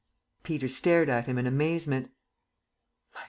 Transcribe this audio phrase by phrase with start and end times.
[0.41, 2.09] Peter stared at him in amazement.